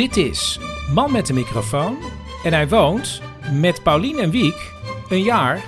[0.00, 0.60] Dit is
[0.94, 1.96] Man met de microfoon
[2.44, 3.22] en hij woont
[3.60, 4.72] met Paulien en Wiek
[5.08, 5.64] een jaar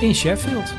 [0.00, 0.74] in Sheffield.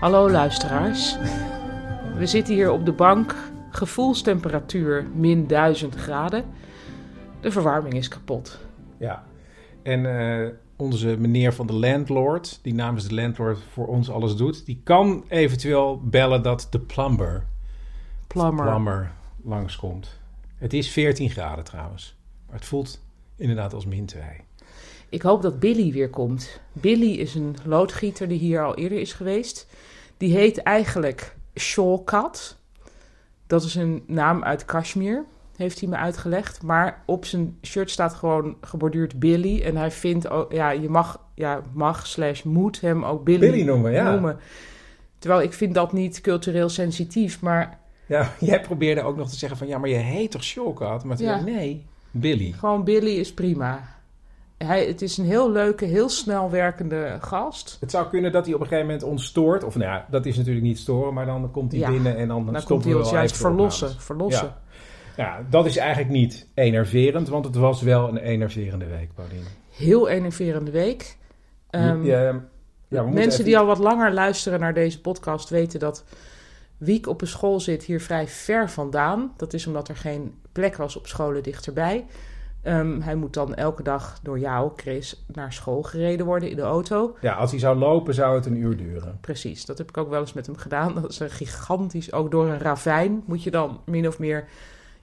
[0.00, 1.18] Hallo luisteraars.
[2.16, 3.34] We zitten hier op de bank,
[3.70, 6.44] gevoelstemperatuur min 1000 graden.
[7.40, 8.58] De verwarming is kapot.
[8.98, 9.24] Ja,
[9.82, 14.66] en eh, onze meneer van de landlord, die namens de landlord voor ons alles doet,
[14.66, 17.46] die kan eventueel bellen dat de plumber,
[18.26, 18.64] Plummer.
[18.64, 20.20] plumber langskomt.
[20.56, 22.16] Het is 14 graden trouwens,
[22.46, 23.00] maar het voelt
[23.36, 24.22] inderdaad als min 2.
[25.08, 26.60] Ik hoop dat Billy weer komt.
[26.72, 29.66] Billy is een loodgieter die hier al eerder is geweest.
[30.16, 32.56] Die heet eigenlijk Shawkat.
[33.46, 35.24] Dat is een naam uit Kashmir,
[35.56, 36.62] heeft hij me uitgelegd.
[36.62, 39.62] Maar op zijn shirt staat gewoon geborduurd Billy.
[39.62, 43.62] En hij vindt ook, ja, je mag, ja, mag slash moet hem ook Billy, Billy
[43.62, 44.10] noemen, ja.
[44.10, 44.38] noemen.
[45.18, 49.58] Terwijl ik vind dat niet cultureel sensitief, maar Ja, jij probeerde ook nog te zeggen
[49.58, 51.04] van ja, maar je heet toch Shawkat?
[51.04, 51.40] Maar toen Ja.
[51.40, 52.52] nee, Billy.
[52.58, 53.94] gewoon Billy is prima.
[54.58, 57.76] Hij, het is een heel leuke, heel snel werkende gast.
[57.80, 59.64] Het zou kunnen dat hij op een gegeven moment ons stoort.
[59.64, 62.28] Of nou ja, dat is natuurlijk niet storen, maar dan komt hij Ja, binnen en
[62.28, 63.90] dan, Dan stoppen komt hij ons juist verlossen.
[64.00, 64.46] verlossen.
[64.46, 64.60] Ja.
[65.16, 69.46] Ja, dat is eigenlijk niet enerverend, want het was wel een enerverende week, Pauline.
[69.70, 71.16] Heel enerverende week.
[71.70, 72.20] Ehm, ja,
[72.88, 76.04] ja, we mensen even- die al wat langer luisteren naar deze podcast weten dat
[76.76, 79.32] Wiek op een school zit hier vrij ver vandaan.
[79.36, 82.06] Dat is omdat er geen plek was op scholen dichterbij.
[82.62, 86.62] Ehm, hij moet dan elke dag door jou, Chris, naar school gereden worden in de
[86.62, 87.16] auto.
[87.20, 89.18] Ja, als hij zou lopen, zou het een uur duren.
[89.20, 90.94] Precies, dat heb ik ook wel eens met hem gedaan.
[90.94, 94.44] Dat is een gigantisch, ook door een ravijn moet je dan min of meer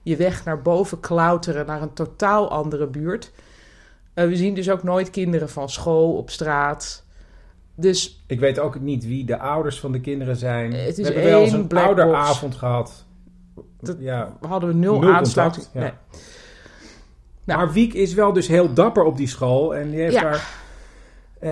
[0.04, 3.30] je weg naar boven klauteren naar een totaal andere buurt.
[4.14, 7.04] Eh, we zien dus ook nooit kinderen van school op straat.
[7.74, 10.72] Dus Ik weet ook niet wie de ouders van de kinderen zijn.
[10.72, 13.04] Het is we hebben wel eens een ouderavond gehad.
[13.80, 14.36] Dat- ja.
[14.40, 15.64] hadden we nul, Nul aansluiting.
[15.64, 15.90] contact, ja.
[16.10, 16.18] Nee.
[17.44, 17.58] Nou.
[17.58, 19.74] Maar Wiek is wel dus heel dapper op die school.
[19.74, 20.22] En die heeft Ja.
[20.22, 20.48] daar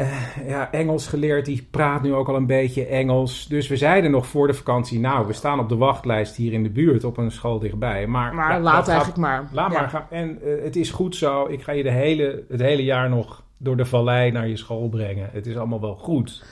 [0.00, 1.44] eh, ja, Engels geleerd.
[1.46, 3.46] Die praat nu ook al een beetje Engels.
[3.46, 5.00] Dus we zeiden nog voor de vakantie...
[5.00, 8.06] Nou, we staan op de wachtlijst hier in de buurt op een school dichtbij.
[8.06, 9.48] Maar, Maar ja, laat gaat- eigenlijk maar.
[9.52, 9.78] Laat Ja.
[9.80, 10.06] maar gaan.
[10.10, 11.46] En eh, het is goed zo.
[11.48, 14.88] Ik ga je de hele, het hele jaar nog door de vallei naar je school
[14.88, 15.28] brengen.
[15.32, 16.44] Het is allemaal wel goed.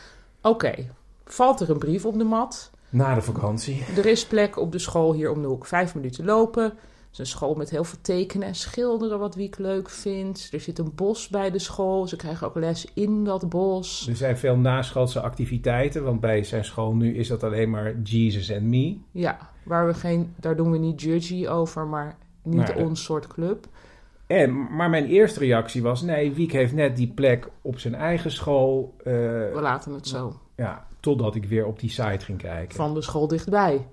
[0.42, 0.74] Oké,
[1.24, 2.70] valt er een brief op de mat.
[2.90, 3.84] Na de vakantie.
[3.96, 5.66] Er is plek op de school hier om de hoek.
[5.66, 6.72] Vijf minuten lopen.
[7.10, 10.48] Het is een school met heel veel tekenen en schilderen, wat Wiek leuk vindt.
[10.52, 12.06] Er zit een bos bij de school.
[12.06, 14.08] Ze krijgen ook les in dat bos.
[14.08, 16.04] Er zijn veel naschoolse activiteiten.
[16.04, 18.96] Want bij zijn school nu is dat alleen maar Jesus and me.
[19.10, 23.66] Ja, waar we geen, daar doen we niet judgy over, maar niet ons soort club.
[24.26, 26.02] En, maar mijn eerste reactie was...
[26.02, 28.94] Nee, Wiek heeft net die plek op zijn eigen school.
[28.98, 30.40] eh, We laten het zo.
[30.56, 32.76] ja, totdat ik weer op die site ging kijken.
[32.76, 33.86] Van de school dichtbij.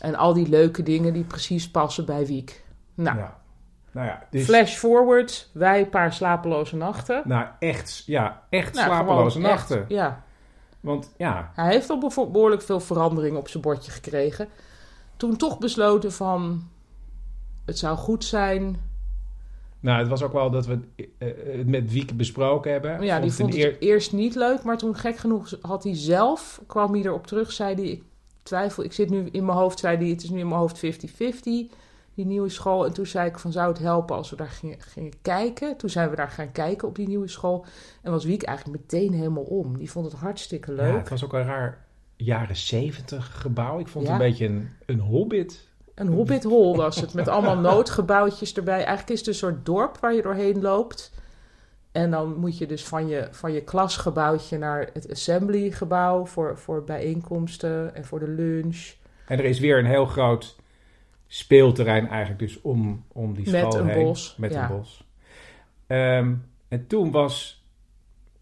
[0.00, 2.64] En al die leuke dingen die precies passen bij Wiek.
[2.94, 3.36] Nou, Ja.
[3.92, 4.44] Nou ja, dus...
[4.44, 5.50] flash forward.
[5.52, 7.22] Wij een paar slapeloze nachten.
[7.24, 9.84] Nou, echt, ja, echt Nou, slapeloze echt, nachten.
[9.88, 10.22] ja.
[10.80, 14.48] Want ja, Hij heeft al behoorlijk veel verandering op zijn bordje gekregen.
[15.16, 16.68] Toen toch besloten van...
[17.64, 18.80] Het zou goed zijn.
[19.80, 20.78] nou, het was ook wel dat we
[21.18, 21.28] eh,
[21.58, 23.02] het met Wiek besproken hebben.
[23.02, 24.62] Ja, die het vond het eer- eerst niet leuk.
[24.62, 26.60] Maar toen gek genoeg had hij zelf...
[26.66, 28.02] kwam hij erop terug, zei hij...
[28.48, 30.06] Ik twijfel, ik zit nu in mijn hoofd, zei hij...
[30.08, 30.86] Het is nu in mijn hoofd 50-50,
[32.14, 32.86] die nieuwe school.
[32.86, 35.76] En toen zei ik van, zou het helpen als we daar gingen, gingen kijken?
[35.76, 37.64] Toen zijn we daar gaan kijken op die nieuwe school.
[38.02, 39.78] En was Wiek eigenlijk meteen helemaal om.
[39.78, 40.92] Die vond het hartstikke leuk.
[40.92, 41.84] Ja, het was ook een raar
[42.16, 43.78] jaren zeventig gebouw.
[43.78, 44.12] Ik vond Ja.
[44.12, 45.66] het een beetje een, een hobbit.
[45.94, 48.74] Een hobbit hole was het, met allemaal noodgebouwtjes erbij.
[48.84, 51.12] Eigenlijk is het een soort dorp waar je doorheen loopt.
[51.92, 56.84] En dan moet je dus van je, van je klasgebouwtje naar het assemblygebouw voor, voor
[56.84, 58.92] bijeenkomsten en voor de lunch.
[59.26, 60.56] En er is weer een heel groot
[61.26, 64.04] speelterrein eigenlijk dus om, om die Met school een heen.
[64.04, 64.70] bos, Met ja.
[64.70, 65.04] een bos.
[65.86, 66.34] Ehm,
[66.68, 67.62] en toen was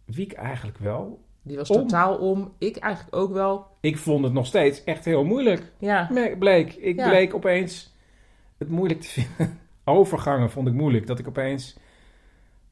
[0.04, 1.24] Wiek eigenlijk wel...
[1.42, 1.76] Die was Om.
[1.76, 2.52] totaal om.
[2.58, 3.66] Ik eigenlijk ook wel.
[3.80, 5.72] Ik vond het nog steeds echt heel moeilijk.
[5.78, 6.74] Ja, Bleek.
[6.74, 7.08] Ik Ja.
[7.08, 7.94] bleek opeens
[8.58, 9.58] het moeilijk te vinden.
[9.84, 11.06] Overgangen vond ik moeilijk.
[11.06, 11.76] Dat ik opeens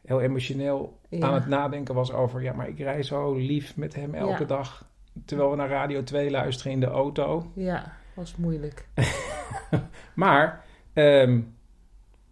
[0.04, 1.26] heel emotioneel Ja.
[1.26, 2.42] aan het nadenken was over...
[2.42, 4.44] ja, maar ik rij zo lief met hem elke Ja.
[4.48, 4.88] dag...
[5.24, 7.50] terwijl we naar Radio 2 luisteren in de auto.
[7.54, 8.88] ja, was moeilijk.
[10.14, 11.40] Maar, ehm,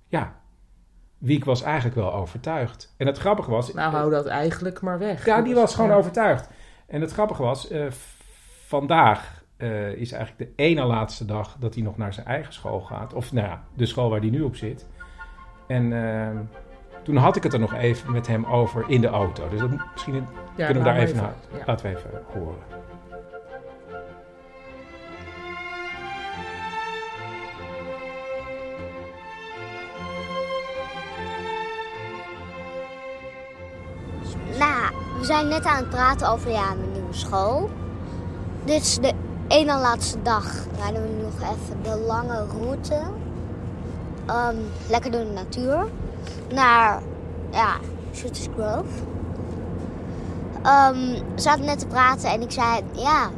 [0.09, 0.41] ja,
[1.19, 2.95] Wiek was eigenlijk wel overtuigd.
[2.97, 3.73] En het grappige was...
[3.73, 5.25] Nou, hou dat eigenlijk maar weg.
[5.25, 5.97] Ja, die was gewoon Ja.
[5.97, 6.49] overtuigd.
[6.87, 7.87] En het grappige was, eh,
[8.67, 12.81] vandaag eh, is eigenlijk de ene laatste dag dat hij nog naar zijn eigen school
[12.81, 13.13] gaat.
[13.15, 14.87] Of nou ja, de school waar hij nu op zit.
[15.67, 16.37] En ehm,
[17.03, 19.49] Toen had ik het er nog even met hem over in de auto.
[19.49, 20.27] Dus dat, misschien
[20.57, 21.35] Ja, kunnen we daar even naar.
[21.59, 21.63] ja.
[21.67, 22.57] Laten we even horen.
[34.59, 37.71] Nou, we zijn net aan het praten over ja, mijn nieuwe school.
[38.65, 39.13] Dit is de
[39.49, 40.55] ene laatste dag.
[40.79, 43.01] Rijden we nu nog even de lange route.
[44.27, 44.57] Ehm,
[44.89, 45.85] lekker door de natuur.
[46.55, 47.03] Naar,
[47.51, 47.75] ja,
[48.15, 48.89] Shooters Grove.
[50.63, 50.95] Ehm,
[51.35, 53.31] we zaten net te praten en ik zei, ja,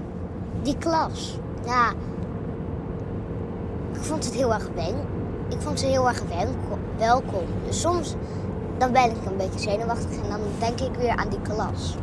[0.62, 1.38] die klas.
[1.66, 1.90] Ja,
[3.92, 4.94] ik vond het heel erg wen.
[5.48, 7.44] Ik vond ze heel erg welko- welkom.
[7.66, 8.14] Dus soms
[8.78, 11.96] dan ben ik een beetje zenuwachtig en dan denk ik weer aan die klas.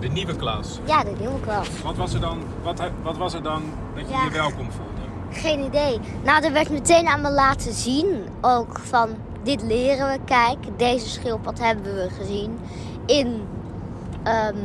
[0.00, 0.80] De nieuwe klas.
[0.84, 1.68] Ja, de nieuwe klas.
[1.82, 3.62] Wat was er dan, wat, wat was er dan
[3.94, 4.24] dat je Ja.
[4.24, 4.99] je welkom voelde?
[5.30, 6.00] Geen idee.
[6.24, 9.08] Nou, er werd meteen aan me laten zien ook van
[9.42, 10.18] dit leren we.
[10.24, 12.58] Kijk, deze schildpad hebben we gezien
[13.06, 13.42] in,
[14.22, 14.56] ehm,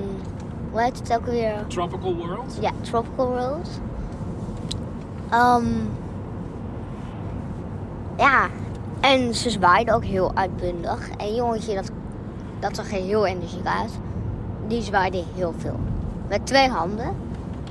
[0.71, 1.65] hoe heet het ook alweer?
[1.67, 2.57] Tropical World?
[2.61, 3.69] Ja, Tropical World.
[5.29, 5.65] Ehm,
[8.17, 8.47] ja,
[8.99, 11.09] en ze zwaaiden ook heel uitbundig.
[11.17, 11.91] En jongetje, dat,
[12.59, 13.91] dat zag er heel energiek uit.
[14.67, 15.79] Die zwaaide heel veel.
[16.29, 17.15] Met twee handen.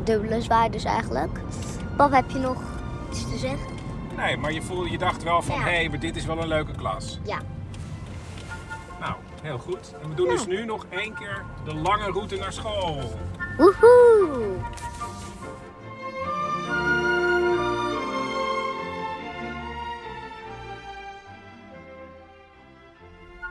[0.03, 1.41] Dubbele zwaai dus eigenlijk.
[1.97, 2.74] Pap, heb je nog
[3.15, 3.67] iets te zeggen?
[4.17, 5.63] Nee, maar je, voelde, je dacht wel van, Ja.
[5.65, 7.19] hé, maar dit is wel een leuke klas.
[7.25, 7.39] Ja.
[9.01, 9.95] Nou, heel goed.
[10.03, 13.01] En we doen dus nu nog één keer de lange route naar school.
[13.57, 14.57] Woehoe!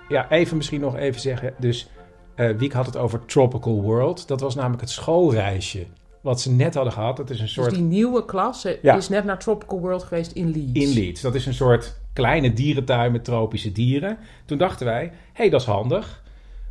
[0.09, 1.53] Ja, even misschien nog even zeggen.
[1.57, 1.89] Dus
[2.35, 4.27] eh Wiek had het over Tropical World.
[4.27, 5.85] Dat was namelijk het schoolreisje.
[6.23, 7.17] Wat ze net hadden gehad.
[7.17, 8.95] Dat is een Dus soort die nieuwe klas Ja.
[8.95, 10.79] is net naar Tropical World geweest in Leeds.
[10.87, 11.21] in Leeds.
[11.21, 14.17] Dat is een soort kleine dierentuin met tropische dieren.
[14.45, 16.23] Toen dachten wij, hé, hey, dat is handig.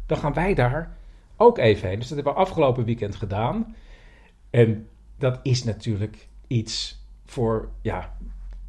[0.06, 0.96] Dan gaan wij daar
[1.36, 1.98] ook even heen.
[1.98, 3.74] Dus dat hebben we afgelopen weekend gedaan.
[4.50, 4.88] En
[5.18, 8.16] dat is natuurlijk iets voor, ja,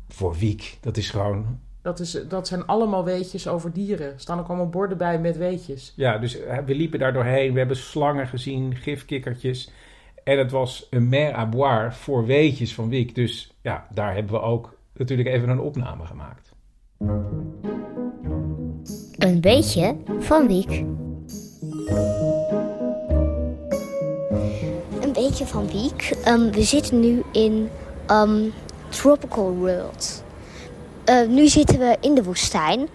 [0.09, 0.77] voor Wiek.
[0.81, 4.13] Dat is gewoon Dat, is, dat zijn allemaal weetjes over dieren.
[4.13, 5.93] Er staan ook allemaal borden bij met weetjes.
[5.95, 7.51] Ja, dus we liepen daar doorheen.
[7.53, 9.71] We hebben slangen gezien, gifkikkertjes.
[10.23, 13.15] En het was een mer à boire voor weetjes van Wiek.
[13.15, 16.51] Dus ja, daar hebben we ook natuurlijk even een opname gemaakt.
[19.17, 20.71] Een beetje van Wiek.
[25.01, 26.15] Een beetje van Wiek.
[26.23, 27.69] Ehm, we zitten nu in
[28.05, 28.41] ehm,
[28.89, 30.23] Tropical World.
[31.05, 32.87] Eh, nu zitten we in de woestijn.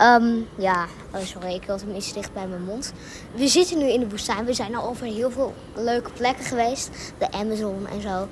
[0.00, 2.92] Ehm, ja, oh sorry, ik had hem iets dicht bij mijn mond.
[3.34, 4.44] We zitten nu in de woestijn.
[4.44, 6.90] We zijn al over heel veel leuke plekken geweest.
[7.18, 8.28] De Amazon en zo.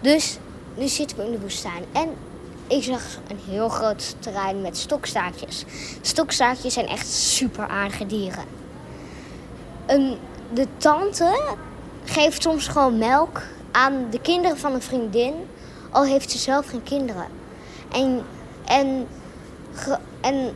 [0.00, 0.38] Dus
[0.76, 1.84] nu zitten we in de woestijn.
[1.92, 2.08] En
[2.66, 5.64] ik zag een heel groot terrein met stokstaartjes.
[6.00, 8.44] Stokstaartjes zijn echt super aardige dieren.
[10.52, 11.56] De tante
[12.04, 15.34] geeft soms gewoon melk aan de kinderen van een vriendin,
[15.90, 17.26] al heeft ze zelf geen kinderen.
[17.92, 18.22] En,
[18.64, 19.06] en,
[20.20, 20.54] en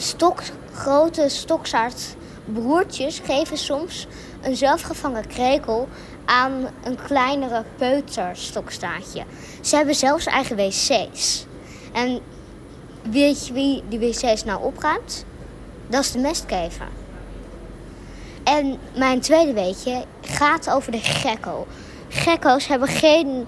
[0.00, 0.42] stok,
[0.72, 4.06] grote stokstaartbroertjes geven soms
[4.42, 5.88] een zelfgevangen krekel
[6.24, 9.24] aan een kleinere peuterstokstaartje.
[9.60, 11.46] Ze hebben zelfs eigen wc's.
[11.92, 12.20] En
[13.10, 15.24] weet je wie die wc's nou opruimt?
[15.86, 16.88] Dat is de mestkever.
[18.44, 21.66] En mijn tweede weetje gaat over de gekko.
[22.08, 23.46] Gekko's hebben geen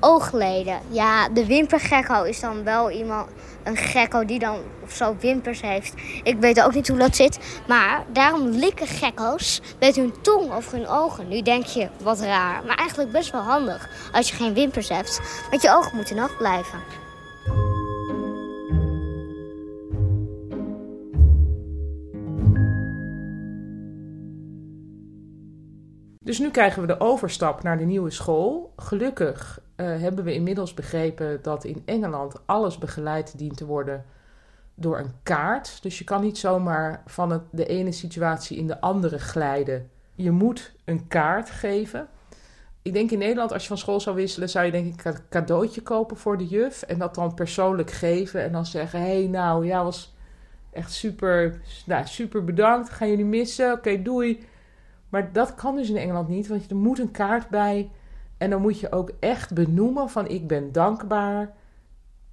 [0.00, 0.80] oogleden.
[0.88, 3.28] Ja, de wimpergekko is dan wel iemand,
[3.64, 5.94] een gekko die dan of zo wimpers heeft.
[6.22, 7.62] Ik weet ook niet hoe dat zit.
[7.68, 11.28] Maar daarom likken gekko's met hun tong over hun ogen.
[11.28, 12.64] Nu denk je, wat raar.
[12.66, 15.20] Maar eigenlijk best wel handig als je geen wimpers hebt.
[15.50, 16.78] Want je ogen moeten nat blijven.
[26.24, 28.72] Dus nu krijgen we de overstap naar de nieuwe school.
[28.76, 34.04] Gelukkig eh, hebben we inmiddels begrepen dat in Engeland alles begeleid dient te worden
[34.74, 35.82] door een kaart.
[35.82, 39.90] Dus je kan niet zomaar van het, de ene situatie in de andere glijden.
[40.14, 42.08] Je moet een kaart geven.
[42.82, 45.28] Ik denk in Nederland, als je van school zou wisselen, zou je denk ik een
[45.28, 46.82] cadeautje kopen voor de juf.
[46.82, 48.42] En dat dan persoonlijk geven.
[48.42, 50.14] En dan zeggen, hé hey, nou, ja, was
[50.72, 52.90] echt super, nou, super bedankt.
[52.90, 53.72] Gaan jullie missen?
[53.72, 54.46] Oké, doei.
[55.08, 57.90] Maar dat kan dus in Engeland niet, want er moet een kaart bij.
[58.44, 61.52] En dan moet je ook echt benoemen van ik ben dankbaar.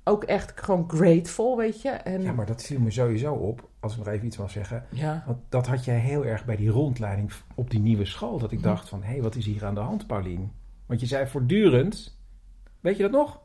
[0.04, 1.90] Ook echt gewoon grateful, weet je.
[1.90, 4.84] En, Ja, maar dat viel me sowieso op, als ik nog even iets wil zeggen.
[4.90, 5.24] ja.
[5.26, 8.40] Want dat had jij heel erg bij die rondleiding op die nieuwe school.
[8.40, 8.68] Dat ik Mhm.
[8.68, 10.52] dacht van, hé, wat is hier aan de hand, Paulien?
[10.86, 12.18] Want je zei voortdurend,
[12.80, 13.40] weet je dat nog?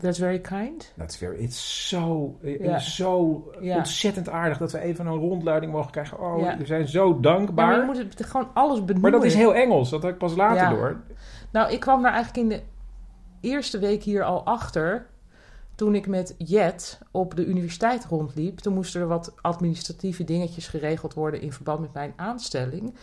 [0.00, 0.92] That's very kind.
[0.96, 2.78] That's very, it's zo, Ja.
[2.78, 3.76] zo Ja.
[3.76, 6.20] ontzettend aardig dat we even een rondleiding mogen krijgen.
[6.20, 6.56] Oh, Ja.
[6.58, 7.66] we zijn zo Ja, dankbaar.
[7.66, 9.12] maar je maar, moet het gewoon alles benoemen.
[9.12, 10.70] dat is heel Engels, dat had ik pas later Ja.
[10.70, 11.00] door.
[11.50, 12.62] Nou, ik kwam daar eigenlijk in de
[13.40, 15.06] eerste week hier al achter.
[15.74, 18.58] Toen ik met Jet op de universiteit rondliep.
[18.58, 22.94] Toen moesten er wat administratieve dingetjes geregeld worden in verband met mijn aanstelling.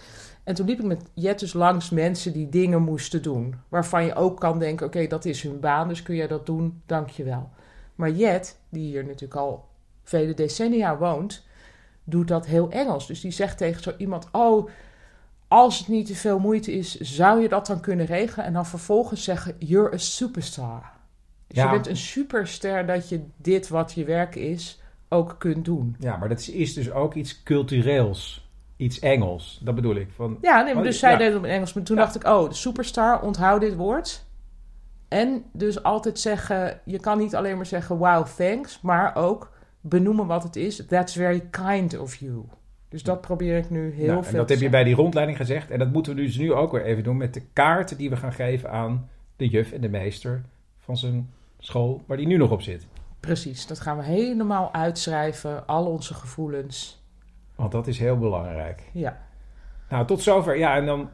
[0.43, 3.55] En toen liep ik met Jet dus langs mensen die dingen moesten doen.
[3.69, 6.81] Waarvan je ook kan denken, oké, dat is hun baan, dus kun jij dat doen,
[6.85, 7.49] dank je wel.
[7.95, 9.67] Maar Jet, die hier natuurlijk al
[10.03, 11.45] vele decennia woont,
[12.03, 13.07] doet dat heel Engels.
[13.07, 14.69] Dus die zegt tegen zo iemand, oh,
[15.47, 18.45] als het niet te veel moeite is, zou je dat dan kunnen regelen?
[18.45, 20.91] En dan vervolgens zeggen, you're a superstar.
[21.47, 21.63] Dus Ja.
[21.65, 25.95] je bent een superster dat je dit wat je werk is ook kunt doen.
[25.99, 28.41] Ja, maar dat is, dus ook iets cultureels.
[28.77, 30.07] Iets Engels, dat bedoel ik.
[30.15, 31.17] Van, Ja, nee, maar Want- dus zij ja.
[31.17, 31.73] deed het op Engels.
[31.73, 32.01] Maar toen Ja.
[32.01, 34.25] dacht ik, oh, de superstar, onthoud dit woord.
[35.07, 38.81] En dus altijd zeggen, je kan niet alleen maar zeggen, wow, thanks.
[38.81, 40.85] Maar ook benoemen wat het is.
[40.85, 42.43] That's very kind of you.
[42.93, 45.37] Dus dat probeer ik nu heel Nou, veel en dat heb je bij die rondleiding
[45.37, 45.69] gezegd.
[45.69, 48.15] En dat moeten we dus nu ook weer even doen met de kaarten die we
[48.15, 50.41] gaan geven aan de juf en de meester
[50.79, 52.87] van zijn school waar die nu nog op zit.
[53.19, 55.67] Precies, dat gaan we helemaal uitschrijven.
[55.67, 57.03] Al onze gevoelens.
[57.55, 58.83] Want dat is heel belangrijk.
[58.91, 59.17] Ja.
[59.89, 60.57] Nou, tot zover.
[60.57, 61.09] Ja, en dan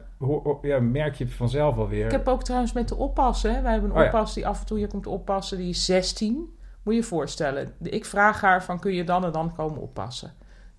[0.62, 2.04] ja, merk je vanzelf alweer.
[2.04, 3.62] Ik heb ook trouwens met de oppas, hè.
[3.62, 4.08] Wij hebben een Oh ja.
[4.08, 5.58] oppas die af en toe hier komt oppassen.
[5.58, 6.34] Die is 16.
[6.82, 7.72] Moet je je voorstellen.
[7.82, 10.32] Ik vraag haar van, kun je dan en dan komen oppassen?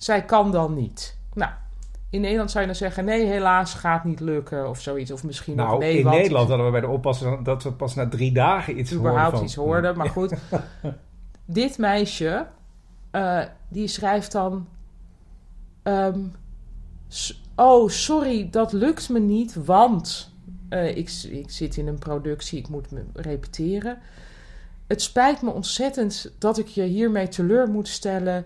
[0.04, 1.18] Zij kan dan niet.
[1.34, 1.52] Nou,
[2.10, 5.12] in Nederland zou je dan zeggen, nee, helaas gaat niet lukken of zoiets.
[5.12, 7.74] Of misschien nog nou, nee, in want Nederland hadden we bij de oppassen dat we
[7.74, 9.98] pas na drie dagen iets überhaupt van- iets hoorden.
[9.98, 10.34] Maar goed,
[11.46, 12.48] dit meisje,
[13.12, 13.40] eh,
[13.70, 14.68] die schrijft dan...
[15.84, 16.20] ehm,
[17.56, 20.34] oh, sorry, dat lukt me niet, want
[20.70, 23.98] eh, ik, ik zit in een productie, ik moet me repeteren.
[24.88, 28.46] Het spijt me ontzettend dat ik je hiermee teleur moet stellen.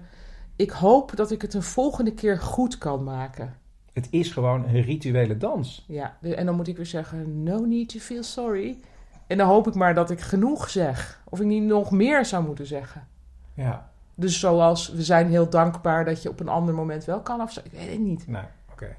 [0.55, 3.53] Ik hoop dat ik het een volgende keer goed kan maken.
[3.93, 5.85] Het is gewoon een rituele dans.
[5.87, 8.77] Ja, en dan moet ik weer zeggen, no need to feel sorry.
[9.27, 11.21] En dan hoop ik maar dat ik genoeg zeg.
[11.29, 13.07] Of ik niet nog meer zou moeten zeggen.
[13.53, 17.41] Ja, Dus zoals, we zijn heel dankbaar dat je op een ander moment wel kan
[17.41, 17.61] of zo.
[17.63, 18.27] Ik weet het niet.
[18.27, 18.95] nou, oké.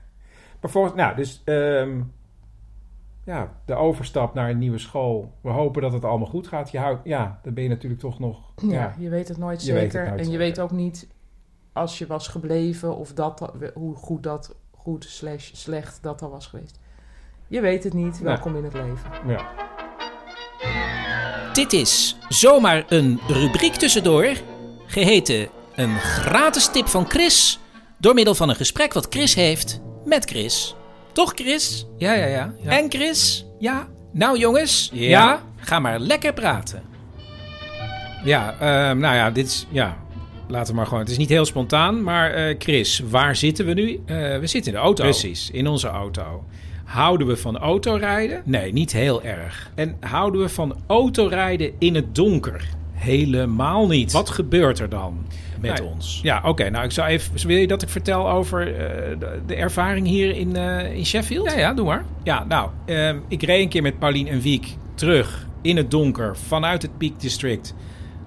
[0.60, 2.00] Maar volgens, nou, dus ehm,
[3.24, 5.32] ja, de overstap naar een nieuwe school.
[5.40, 6.70] We hopen dat het allemaal goed gaat.
[6.70, 8.52] Je houdt, ja, dan ben je natuurlijk toch nog.
[8.56, 10.00] Ja, Ja, je weet het nooit het zeker.
[10.00, 10.38] nooit en je zeker.
[10.38, 11.08] weet ook niet
[11.76, 16.46] als je was gebleven of dat, hoe goed dat, goed slash slecht dat dan was
[16.46, 16.78] geweest.
[17.48, 18.18] Je weet het niet.
[18.18, 19.10] Welkom in het leven.
[19.26, 19.48] ja.
[21.52, 24.26] Dit is zomaar een rubriek tussendoor,
[24.86, 27.58] geheten een gratis tip van Chris,
[27.98, 30.74] door middel van een gesprek wat Chris heeft met Chris.
[31.12, 31.86] Toch Chris?
[31.96, 32.52] Ja, ja, ja.
[32.62, 32.70] ja.
[32.70, 33.46] En Chris?
[33.58, 33.88] Ja?
[34.12, 35.08] Nou jongens, Ja?
[35.08, 35.42] ja?
[35.56, 36.82] Ga maar lekker praten.
[38.24, 39.66] Ja, ehm, nou ja, dit is...
[39.70, 39.96] Ja,
[40.48, 41.00] laten we maar gewoon...
[41.00, 44.00] Het is niet heel spontaan, maar eh, Chris, waar zitten we nu?
[44.06, 45.02] Eh, we zitten in de auto.
[45.02, 46.44] Precies, in onze auto.
[46.84, 48.42] Houden we van autorijden?
[48.44, 49.70] Nee, niet heel erg.
[49.74, 52.68] En houden we van autorijden in het donker?
[52.92, 54.12] Helemaal niet.
[54.12, 55.26] Wat gebeurt er dan
[55.60, 56.20] met Nou, ons?
[56.22, 56.70] Ja, oké.
[56.70, 57.46] nou, ik zou even...
[57.46, 60.56] Wil je dat ik vertel over eh, de, de ervaring hier in,
[60.94, 61.50] in Sheffield?
[61.50, 62.04] Ja, ja, doe maar.
[62.22, 66.36] Ja, nou, ehm, ik reed een keer met Paulien en Wiek terug in het donker
[66.36, 67.74] vanuit het Peak District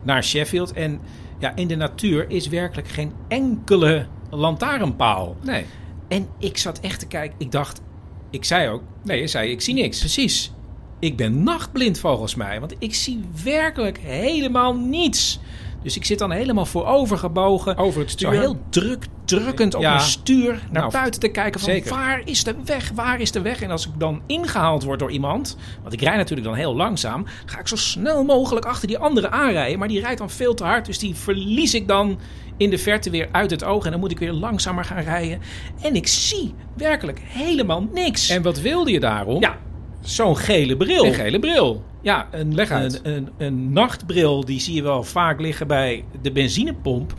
[0.03, 0.73] naar Sheffield.
[0.73, 0.99] En
[1.39, 5.36] ja, in de natuur is werkelijk geen enkele lantaarnpaal.
[5.43, 5.65] Nee.
[6.08, 7.36] En ik zat echt te kijken.
[7.39, 7.81] Ik dacht,
[8.29, 10.00] ik zei ook, nee, je zei, ik zie niks.
[10.00, 10.51] Precies.
[11.00, 15.39] Ik ben nachtblind volgens mij, want ik zie werkelijk helemaal niets.
[15.83, 17.77] Dus ik zit dan helemaal voorover gebogen.
[17.77, 18.31] Over het Zo stuur.
[18.31, 19.89] heel druk, drukkend op Ja.
[19.89, 21.89] mijn stuur naar Nou, buiten te kijken van zeker.
[21.89, 23.62] waar is de weg, waar is de weg?
[23.62, 27.25] En als ik dan ingehaald word door iemand, want ik rijd natuurlijk dan heel langzaam,
[27.45, 29.79] ga ik zo snel mogelijk achter die andere aanrijden.
[29.79, 32.19] Maar die rijdt dan veel te hard, dus die verlies ik dan
[32.57, 33.86] in de verte weer uit het oog.
[33.86, 35.39] En dan moet ik weer langzamer gaan rijden.
[35.81, 38.29] En ik zie werkelijk helemaal niks.
[38.29, 39.41] En wat wilde je daarom?
[39.41, 39.57] Ja,
[40.01, 41.05] zo'n gele bril.
[41.05, 41.83] Een gele bril.
[42.01, 43.01] Ja, een, Leg uit.
[43.03, 47.13] Een, een, een nachtbril, die zie je wel vaak liggen bij de benzinepomp.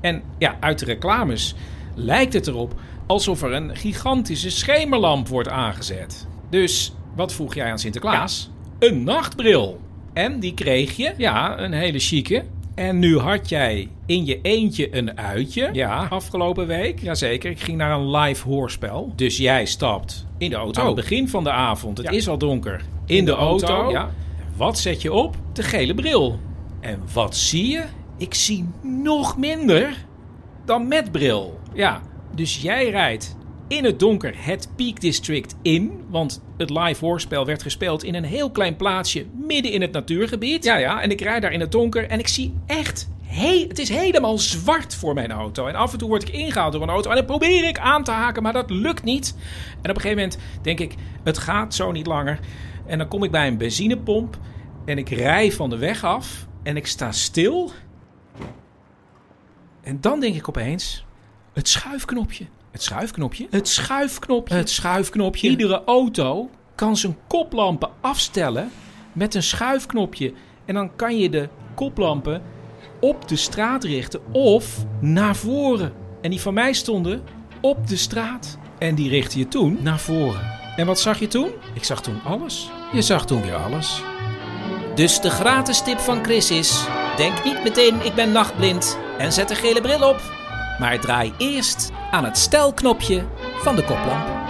[0.00, 1.54] En ja, uit de reclames
[1.94, 2.74] lijkt het erop
[3.06, 6.26] alsof er een gigantische schemerlamp wordt aangezet.
[6.50, 8.50] Dus wat vroeg jij aan Sinterklaas?
[8.78, 9.80] Een nachtbril.
[10.12, 11.14] En die kreeg je.
[11.16, 12.44] Ja, een hele chique.
[12.74, 15.68] En nu had jij in je eentje een uitje.
[15.72, 16.06] Ja.
[16.10, 17.00] Afgelopen week.
[17.00, 17.50] Jazeker.
[17.50, 19.12] Ik ging naar een live hoorspel.
[19.16, 20.80] Dus jij stapt in de auto.
[20.80, 21.98] Aan het begin van de avond.
[21.98, 22.12] Het Ja.
[22.12, 22.80] is al donker.
[23.06, 23.90] In, de, de auto.
[23.90, 24.10] ja.
[24.56, 25.36] Wat zet je op?
[25.52, 26.38] De gele bril.
[26.80, 27.82] En wat zie je?
[28.18, 30.04] Ik zie nog minder
[30.64, 31.58] dan met bril.
[31.74, 32.00] Ja,
[32.34, 33.36] dus jij rijdt
[33.68, 35.92] in het donker het Peak District in.
[36.10, 40.64] Want het live hoorspel werd gespeeld in een heel klein plaatsje midden in het natuurgebied.
[40.64, 43.08] Ja, ja, en ik rijd daar in het donker en ik zie echt...
[43.32, 45.66] Het is helemaal zwart voor mijn auto.
[45.66, 47.10] En af en toe word ik ingehaald door een auto.
[47.10, 49.34] En dan probeer ik aan te haken, maar dat lukt niet.
[49.82, 52.38] En op een gegeven moment denk ik, het gaat zo niet langer.
[52.86, 54.38] En dan kom ik bij een benzinepomp.
[54.84, 56.46] En ik rij van de weg af.
[56.62, 57.70] En ik sta stil.
[59.80, 61.04] En dan denk ik opeens,
[61.52, 62.46] het schuifknopje.
[62.70, 63.46] Het schuifknopje?
[63.50, 64.54] Het schuifknopje.
[64.54, 65.48] Het schuifknopje.
[65.48, 68.70] Iedere auto kan zijn koplampen afstellen
[69.12, 70.32] met een schuifknopje.
[70.64, 72.42] En dan kan je de koplampen
[73.02, 75.92] op de straat richten of naar voren.
[76.20, 77.22] En die van mij stonden
[77.60, 78.58] op de straat.
[78.78, 80.40] En die richtte je toen naar voren.
[80.76, 81.50] En wat zag je toen?
[81.74, 82.70] Ik zag toen alles.
[82.92, 84.02] Je zag toen weer alles.
[84.94, 86.84] Dus de gratis tip van Chris is:
[87.16, 90.20] denk niet meteen ik ben nachtblind en zet een gele bril op,
[90.78, 93.24] maar draai eerst aan het stelknopje
[93.62, 94.41] van de koplamp.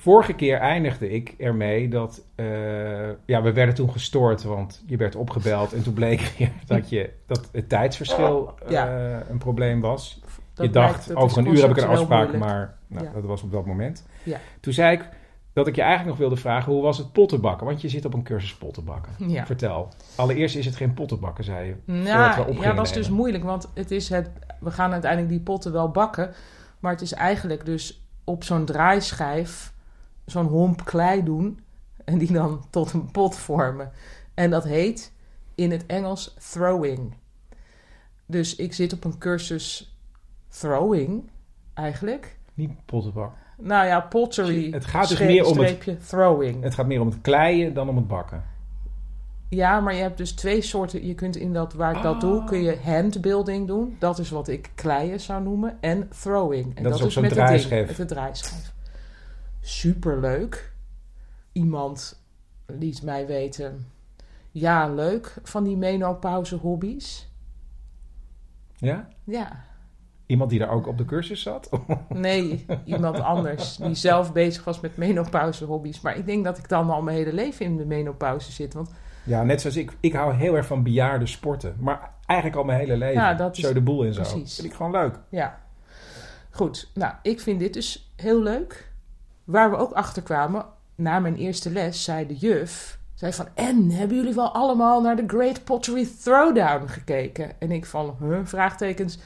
[0.00, 2.22] Vorige keer eindigde ik ermee dat...
[2.34, 2.46] eh,
[3.26, 5.72] ja, we werden toen gestoord, want je werd opgebeld.
[5.72, 6.32] En toen bleek
[6.66, 9.22] dat, je, dat het tijdsverschil eh, Ja.
[9.30, 10.20] een probleem was.
[10.54, 13.10] Dat je dacht, over een uur heb ik een afspraak, maar nou, Ja.
[13.14, 14.06] dat was op dat moment.
[14.22, 14.38] Ja.
[14.60, 15.08] Toen zei ik
[15.52, 17.66] dat ik je eigenlijk nog wilde vragen, hoe was het pottenbakken?
[17.66, 19.12] Want je zit op een cursus pottenbakken.
[19.30, 19.46] Ja.
[19.46, 19.88] Vertel.
[20.16, 21.74] Allereerst is het geen pottenbakken, zei je.
[21.84, 24.30] Nou, ja, dat is dus moeilijk, want het is het,
[24.60, 26.32] we gaan uiteindelijk die potten wel bakken,
[26.78, 29.72] maar het is eigenlijk dus op zo'n draaischijf
[30.30, 31.60] zo'n homp klei doen
[32.04, 33.90] en die dan tot een pot vormen.
[34.34, 35.12] En dat heet
[35.54, 37.14] in het Engels throwing.
[38.26, 39.96] Dus ik zit op een cursus
[40.48, 41.30] throwing,
[41.74, 42.38] eigenlijk.
[42.54, 43.38] Niet pottenbakken.
[43.58, 44.72] Nou ja, pottery.
[44.72, 46.62] Het gaat dus meer om het- throwing.
[46.62, 48.44] Het gaat meer om het kleien dan om het bakken.
[49.48, 51.06] Ja, maar je hebt dus twee soorten.
[51.06, 53.96] Je kunt in dat waar ik dat doe, kun je handbuilding doen.
[53.98, 55.76] Dat is wat ik kleien zou noemen.
[55.80, 56.76] En throwing.
[56.76, 57.86] En Dat is op zo'n met het draaischijf.
[57.86, 58.72] ding, met de draaischijf.
[59.60, 60.72] Superleuk.
[61.52, 62.22] Iemand
[62.66, 63.86] liet mij weten.
[64.50, 67.28] Ja, leuk van die menopauze hobby's.
[68.76, 69.08] Ja?
[69.24, 69.64] Ja.
[70.26, 71.68] Iemand die daar ook op de cursus zat?
[72.08, 76.00] Nee, iemand anders die zelf bezig was met menopauze hobby's.
[76.00, 78.74] Maar ik denk dat ik dan al mijn hele leven in de menopauze zit.
[78.74, 78.90] Want
[79.24, 79.92] Ja, net zoals ik.
[80.00, 81.76] Ik hou heel erg van bejaarde sporten.
[81.78, 83.22] Maar eigenlijk al mijn hele leven.
[83.22, 84.20] Ja, dat is- Show de boel in zo.
[84.20, 84.54] precies.
[84.54, 85.18] Vind ik gewoon leuk.
[85.28, 85.60] Ja.
[86.50, 88.89] Goed, nou, ik vind dit dus heel leuk.
[89.50, 92.98] Waar we ook achter kwamen, na mijn eerste les, zei de juf...
[93.14, 97.60] Zei van, en, hebben jullie wel allemaal naar de Great Pottery Throwdown gekeken?
[97.60, 99.18] En ik van, huh, vraagtekens.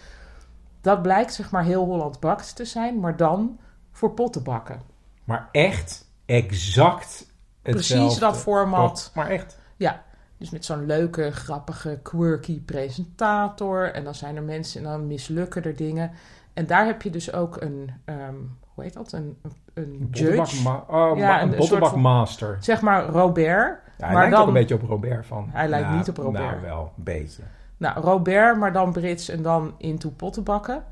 [0.80, 3.58] Dat blijkt zeg maar heel Holland bakt te zijn, maar dan
[3.92, 4.80] voor pottenbakken.
[5.24, 7.32] Maar echt exact
[7.62, 7.96] hetzelfde.
[8.04, 8.80] Precies dat format.
[8.90, 9.58] Wat- Maar echt.
[9.76, 10.02] Ja,
[10.36, 13.92] dus met zo'n leuke, grappige, quirky presentator.
[13.92, 16.10] En dan zijn er mensen en dan mislukken er dingen.
[16.54, 18.34] En daar heb je dus ook een, ehm,
[18.74, 19.12] hoe heet dat?
[19.12, 19.36] Een,
[19.74, 20.62] een judge.
[20.62, 22.26] Ma- oh, Ja, een van-.
[22.60, 23.78] Zeg maar Robert.
[23.98, 25.48] Ja, hij maar lijkt dan, ook een beetje op Robert van.
[25.50, 26.44] Hij lijkt Nou, niet op Robert.
[26.44, 27.42] Nou, wel, een beetje.
[27.76, 30.84] Nou, Robert, maar dan Brits en dan into pottenbakken.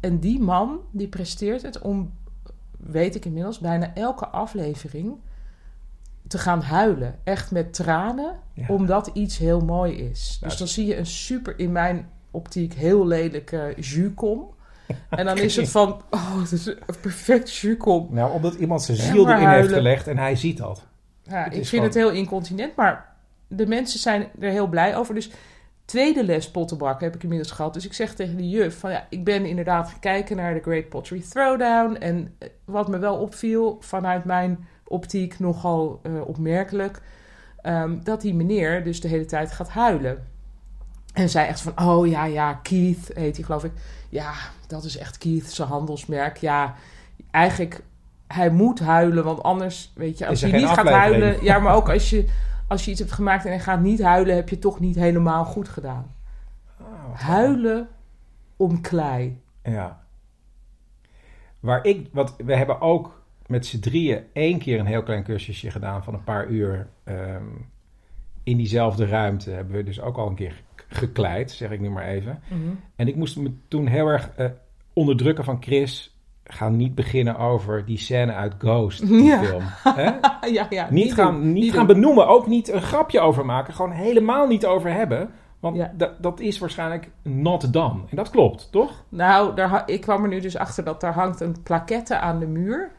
[0.00, 2.12] En die man, die presteert het om,
[2.76, 5.14] weet ik inmiddels, bijna elke aflevering
[6.26, 7.14] te gaan huilen.
[7.24, 8.66] Echt met tranen, Ja.
[8.68, 10.36] omdat iets heel mooi is.
[10.40, 14.56] Nou, dus dan zie je een super, in mijn optiek, heel lelijke jus-kom.
[15.10, 18.08] En dan is het van, oh, het is een perfect jus-kom.
[18.10, 20.86] Nou, omdat iemand zijn ziel erin heeft gelegd en hij ziet dat.
[21.22, 25.14] Ja, Het ik vind het heel incontinent, maar de mensen zijn er heel blij over.
[25.14, 25.30] Dus
[25.84, 27.74] tweede les pottenbakken heb ik inmiddels gehad.
[27.74, 30.60] Dus ik zeg tegen de juf van ja, ik ben inderdaad gaan kijken naar de
[30.60, 31.94] Great Pottery Throwdown.
[31.94, 37.00] En wat me wel opviel vanuit mijn optiek nogal eh, opmerkelijk,
[37.62, 40.26] ehm, dat die meneer dus de hele tijd gaat huilen.
[41.12, 43.72] En zij echt van, oh ja, ja, Keith heet hij geloof ik.
[44.08, 44.32] Ja,
[44.66, 46.36] dat is echt Keith, zijn handelsmerk.
[46.36, 46.74] Ja,
[47.30, 47.82] eigenlijk,
[48.26, 51.42] hij moet huilen, want anders, weet je, als hij niet gaat huilen...
[51.44, 52.26] Ja, maar ook als je,
[52.68, 54.94] als je iets hebt gemaakt en hij gaat niet huilen, heb je het toch niet
[54.96, 56.14] helemaal goed gedaan.
[56.80, 57.88] Ah, Huilen
[58.56, 59.40] om klei.
[59.62, 60.02] Ja.
[61.60, 65.70] Waar ik, wat we hebben ook met z'n drieën één keer een heel klein cursusje
[65.70, 66.88] gedaan van een paar uur.
[67.04, 67.44] ehm,
[68.42, 72.04] in diezelfde ruimte hebben we dus ook al een keer gekleid, zeg ik nu maar
[72.06, 72.42] even.
[72.96, 74.46] En ik moest me toen heel erg eh,
[74.92, 76.12] onderdrukken van Chris.
[76.44, 79.42] Ga niet beginnen over die scène uit Ghost, die Ja.
[79.42, 79.62] film.
[79.82, 80.04] Hè?
[80.52, 81.72] ja, ja, Niet, gaan, doen, niet doen.
[81.72, 83.74] gaan benoemen, ook niet een grapje over maken.
[83.74, 85.30] Gewoon helemaal niet over hebben.
[85.60, 85.92] Want Ja.
[85.96, 88.00] da- dat is waarschijnlijk not done.
[88.10, 89.04] En dat klopt, toch?
[89.08, 92.46] Nou, daar, ik kwam er nu dus achter dat daar hangt een plaquette aan de
[92.46, 92.90] muur.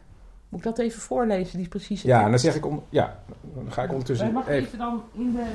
[0.49, 2.83] Moet ik dat even voorlezen, die precieze Ja, en dan zeg ik om.
[2.89, 3.19] Ja,
[3.55, 4.31] dan ga ik ondertussen.
[4.33, 5.45] Mag Even, even dan in de...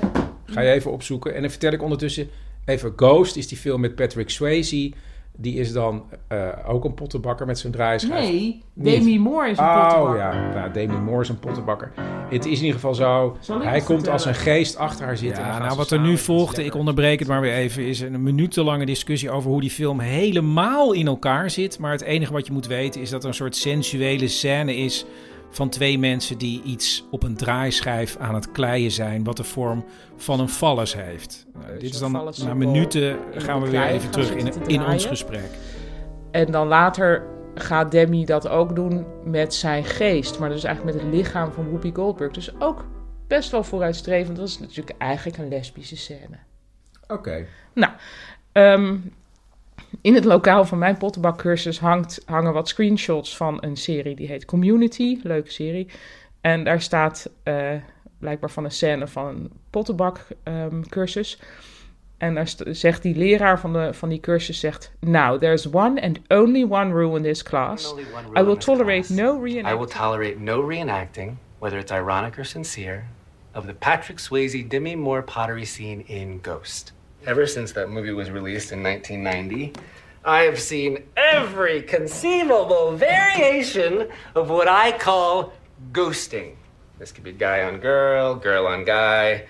[0.47, 1.35] ga je even opzoeken.
[1.35, 2.29] En dan vertel ik ondertussen
[2.65, 4.93] even Ghost is die film met Patrick Swayze.
[5.37, 8.31] Die is dan eh, ook een pottenbakker met zijn draaischijf.
[8.31, 8.95] Nee, Niet.
[8.95, 10.19] Demi Moore is een Oh pottenbakker.
[10.19, 11.93] ja, nou, Demi Moore is een pottenbakker.
[12.31, 13.37] Het is in ieder geval zo.
[13.63, 15.45] Hij komt als een geest achter haar zitten.
[15.45, 18.87] Ja, nou wat er nu volgt, ik onderbreek het maar weer even, is een minutenlange
[18.87, 21.79] discussie over hoe die film helemaal in elkaar zit.
[21.79, 25.05] Maar het enige wat je moet weten is dat er een soort sensuele scène is
[25.55, 29.85] van twee mensen die iets op een draaischijf aan het kleien zijn, wat de vorm
[30.17, 31.47] van een vallus heeft.
[31.53, 34.85] Nou, dit is dan na symbool minuten in gaan we weer even terug in, in
[34.85, 35.51] ons gesprek.
[36.31, 40.39] En dan later gaat Demi dat ook doen met zijn geest.
[40.39, 42.33] Maar dus eigenlijk met het lichaam van Whoopi Goldberg.
[42.33, 42.87] Dus ook
[43.27, 44.37] best wel vooruitstrevend.
[44.37, 46.39] Dat is natuurlijk eigenlijk een lesbische scène.
[47.09, 47.47] Oké.
[48.53, 48.97] Ehm,
[50.05, 54.45] in het lokaal van mijn pottenbakcursus hangt, hangen wat screenshots van een serie die heet
[54.45, 55.19] Community.
[55.23, 55.89] Leuke serie.
[56.41, 57.71] En daar staat eh,
[58.19, 61.39] blijkbaar van een scène van een pottenbakcursus.
[62.19, 64.93] en daar zegt die leraar van, de, van die cursus, zegt...
[65.01, 67.95] Now, there's one and only one rule in this class.
[68.37, 69.91] I will tolerate no I will reenacting.
[69.91, 73.03] tolerate no reenacting, whether it's ironic or sincere,
[73.55, 76.93] of the Patrick Swayze Demi Moore pottery scene in Ghost.
[77.27, 79.73] Ever since that movie was released in 1990,
[80.27, 85.55] I have seen every conceivable variation of what I call
[85.91, 86.57] ghosting.
[86.99, 89.47] This could be guy on girl, girl on guy,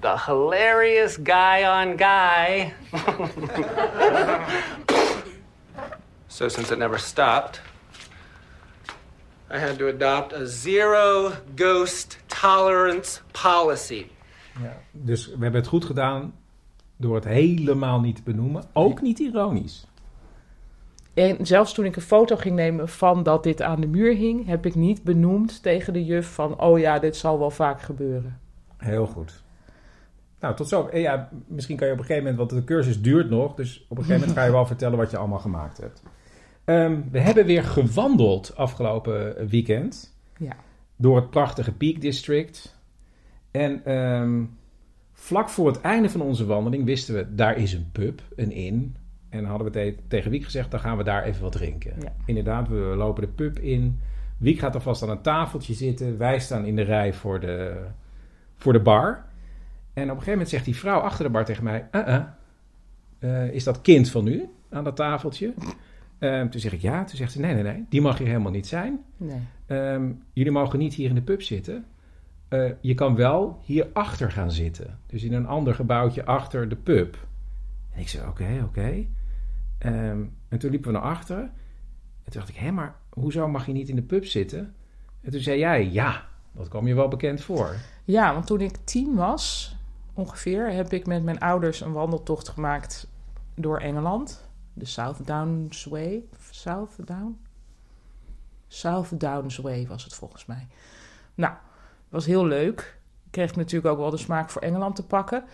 [0.00, 2.72] the hilarious guy on guy.
[6.28, 7.60] so, since it never stopped,
[9.50, 14.06] I had to adopt a zero ghost tolerance policy.
[14.62, 16.37] Ja, dus we hebben het goed gedaan
[16.98, 18.64] door het helemaal niet te benoemen.
[18.72, 19.86] Ook niet ironisch.
[21.14, 24.46] En zelfs toen ik een foto ging nemen van dat dit aan de muur hing...
[24.46, 26.60] heb ik niet benoemd tegen de juf van...
[26.60, 28.38] oh ja, dit zal wel vaak gebeuren.
[28.76, 29.42] Heel goed.
[30.40, 30.88] Nou, tot zo.
[30.92, 33.98] Ja, misschien kan je op een gegeven moment, want de cursus duurt nog, dus op
[33.98, 36.02] een gegeven moment ga je wel vertellen wat je allemaal gemaakt hebt.
[36.64, 40.56] Ehm, we hebben weer gewandeld afgelopen weekend Ja.
[40.96, 42.76] door het prachtige Peak District.
[43.50, 44.44] En ehm,
[45.18, 48.96] vlak voor het einde van onze wandeling wisten we, daar is een pub, een inn.
[49.28, 51.92] En dan hadden we te- tegen Wiek gezegd, dan gaan we daar even wat drinken.
[52.00, 52.12] Ja.
[52.26, 54.00] Inderdaad, we lopen de pub in.
[54.38, 56.18] Wiek gaat alvast aan een tafeltje zitten.
[56.18, 57.84] Wij staan in de rij voor de,
[58.56, 59.24] voor de bar.
[59.92, 61.88] En op een gegeven moment zegt die vrouw achter de bar tegen mij...
[61.92, 62.22] "Uh-uh,
[63.18, 65.54] eh, is dat kind van u aan dat tafeltje?
[66.18, 67.04] Ehm, toen zeg ik ja.
[67.04, 67.84] Toen zegt ze nee, nee, nee.
[67.88, 69.04] Die mag hier helemaal niet zijn.
[69.16, 69.40] Nee.
[69.66, 71.84] Ehm, jullie mogen niet hier in de pub zitten.
[72.48, 74.98] Eh, je kan wel hier achter gaan zitten.
[75.06, 77.26] Dus in een ander gebouwtje achter de pub.
[77.90, 79.06] En ik zei, oké, oké.
[79.78, 81.42] Ehm, en toen liepen we naar achteren.
[81.42, 84.74] En toen dacht ik, hé, maar hoezo mag je niet in de pub zitten?
[85.20, 87.74] En toen zei jij, ja, dat kwam je wel bekend voor.
[88.04, 89.76] Ja, want toen ik tien was,
[90.14, 93.08] ongeveer, heb ik met mijn ouders een wandeltocht gemaakt
[93.54, 94.48] door Engeland.
[94.72, 96.24] De South Downs Way.
[96.50, 97.38] South Down?
[98.68, 100.66] South Downs Way was het volgens mij.
[101.34, 101.54] Nou,
[102.10, 102.96] was heel leuk.
[103.30, 105.44] Kreeg ik natuurlijk ook wel de smaak voor Engeland te pakken.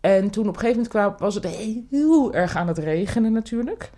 [0.00, 3.90] En toen op een gegeven moment was het heel erg aan het regenen natuurlijk.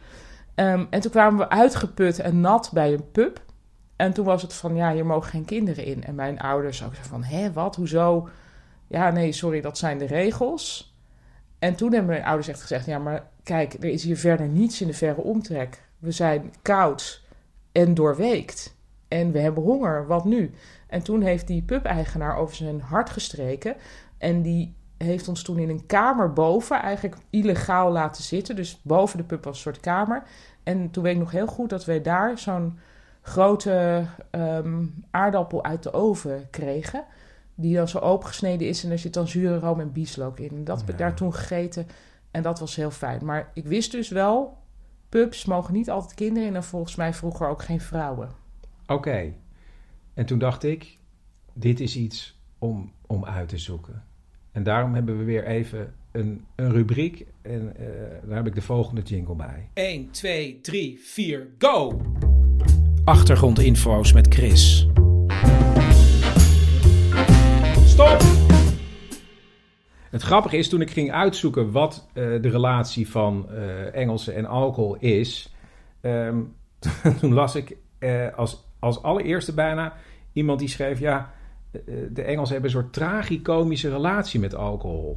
[0.54, 3.42] Ehm, en toen kwamen we uitgeput en nat bij een pub.
[3.96, 6.04] En toen was het van, ja, hier mogen geen kinderen in.
[6.04, 8.28] En mijn ouders ook van, hé, wat, hoezo?
[8.86, 10.96] Ja, nee, sorry, dat zijn de regels.
[11.58, 14.80] En toen hebben mijn ouders echt gezegd, ja, maar kijk, er is hier verder niets
[14.80, 15.82] in de verre omtrek.
[15.98, 17.22] We zijn koud
[17.72, 18.76] en doorweekt.
[19.08, 20.54] En we hebben honger, wat nu?
[20.92, 23.76] En toen heeft die pub-eigenaar over zijn hart gestreken.
[24.18, 28.56] En die heeft ons toen in een kamer boven eigenlijk illegaal laten zitten.
[28.56, 30.22] Dus boven de pub was een soort kamer.
[30.62, 32.78] En toen weet ik nog heel goed dat wij daar zo'n
[33.22, 37.04] grote ehm, aardappel uit de oven kregen.
[37.54, 40.50] Die dan zo opengesneden is en er zit dan zure room en bieslook in.
[40.50, 41.86] En dat heb ik daar toen gegeten
[42.30, 43.24] en dat was heel fijn.
[43.24, 44.56] Maar ik wist dus wel,
[45.08, 48.30] pubs mogen niet altijd kinderen in en volgens mij vroeger ook geen vrouwen.
[48.86, 49.32] Oké.
[50.14, 50.98] En toen dacht ik,
[51.52, 54.04] dit is iets om, om uit te zoeken.
[54.52, 57.26] En daarom hebben we weer even een, een rubriek.
[57.42, 57.86] En eh,
[58.24, 59.68] daar heb ik de volgende jingle bij.
[59.72, 62.00] 1, 2, 3, 4, go!
[63.04, 64.88] Achtergrondinfo's met Chris.
[67.84, 68.22] Stop!
[70.10, 74.46] Het grappige is, toen ik ging uitzoeken wat eh, de relatie van eh Engelsen en
[74.46, 75.54] alcohol is,
[76.00, 76.40] ehm,
[77.20, 79.92] toen las ik eh, als, als allereerste bijna
[80.32, 81.32] iemand die schreef, ja,
[81.72, 85.16] eh, de Engelsen hebben een soort tragicomische relatie met alcohol.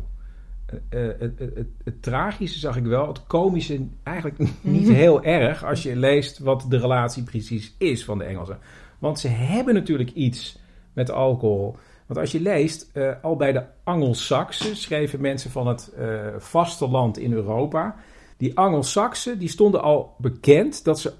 [0.89, 3.07] eh, het, het, het, tragische zag ik wel.
[3.07, 8.17] Het komische eigenlijk niet heel erg als je leest wat de relatie precies is van
[8.17, 8.57] de Engelsen.
[8.99, 10.59] Want ze hebben natuurlijk iets
[10.93, 11.75] met alcohol.
[12.05, 17.17] Want als je leest, eh, al bij de Angelsaksen schreven mensen van het eh, vasteland
[17.17, 17.95] in Europa.
[18.37, 21.13] Die Angelsaksen die stonden al bekend dat ze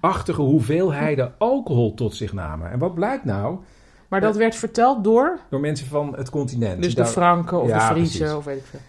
[0.00, 2.70] oceaanachtige hoeveelheden alcohol tot zich namen.
[2.70, 3.58] En wat blijkt nou?
[4.08, 5.38] Maar dat werd verteld door?
[5.50, 6.82] Door mensen van het continent.
[6.82, 8.32] Dus de Franken of Ja, de precies.
[8.32, 8.80] of weet ik veel.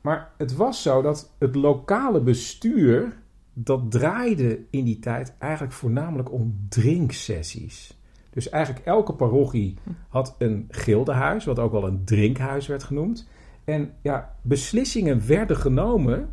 [0.00, 3.16] Maar het was zo dat het lokale bestuur,
[3.52, 7.98] dat draaide in die tijd eigenlijk voornamelijk om drinksessies.
[8.30, 9.74] Dus eigenlijk elke parochie
[10.08, 13.28] had een gildehuis, wat ook wel een drinkhuis werd genoemd.
[13.64, 16.28] En ja, beslissingen werden genomen